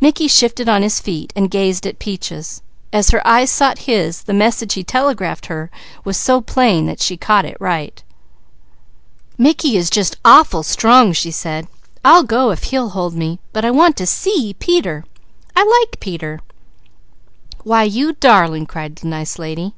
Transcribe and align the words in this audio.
Mickey 0.00 0.28
shifted 0.28 0.68
on 0.68 0.82
his 0.84 1.00
feet 1.00 1.32
and 1.34 1.50
gazed 1.50 1.84
at 1.84 1.98
Peaches; 1.98 2.62
as 2.92 3.10
her 3.10 3.26
eyes 3.26 3.50
sought 3.50 3.78
his, 3.90 4.22
the 4.22 4.32
message 4.32 4.74
he 4.74 4.84
telegraphed 4.84 5.46
her 5.46 5.68
was 6.04 6.16
so 6.16 6.40
plain 6.40 6.86
that 6.86 7.00
she 7.00 7.16
caught 7.16 7.44
it 7.44 7.56
right. 7.58 8.00
"Mickey 9.36 9.76
is 9.76 9.90
just 9.90 10.16
awful 10.24 10.62
strong," 10.62 11.12
she 11.12 11.32
said. 11.32 11.66
"I'll 12.04 12.22
go 12.22 12.52
if 12.52 12.62
he'll 12.62 12.90
hold 12.90 13.14
me. 13.14 13.40
But 13.52 13.64
I 13.64 13.72
want 13.72 13.96
to 13.96 14.06
see 14.06 14.54
Peter! 14.60 15.04
I 15.56 15.64
like 15.80 15.98
Peter!" 15.98 16.38
"Why 17.64 17.82
you 17.82 18.12
darling!" 18.12 18.66
cried 18.66 18.94
the 18.94 19.08
nice 19.08 19.40
lady. 19.40 19.74